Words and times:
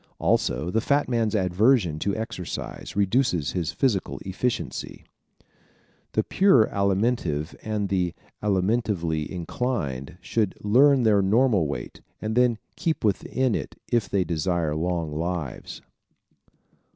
Also, 0.17 0.71
the 0.71 0.81
fat 0.81 1.07
man's 1.07 1.35
aversion 1.35 1.99
to 1.99 2.15
exercise 2.15 2.95
reduces 2.95 3.51
his 3.51 3.71
physical 3.71 4.17
efficiency. 4.25 5.03
The 6.13 6.23
pure 6.23 6.65
Alimentive 6.69 7.55
and 7.61 7.87
the 7.87 8.15
alimentively 8.41 9.31
inclined 9.31 10.17
should 10.19 10.55
learn 10.63 11.03
their 11.03 11.21
normal 11.21 11.67
weight 11.67 12.01
and 12.19 12.35
then 12.35 12.57
keep 12.75 13.03
within 13.03 13.53
it 13.53 13.75
if 13.91 14.09
they 14.09 14.23
desire 14.23 14.73
long 14.75 15.13
lives. 15.13 15.83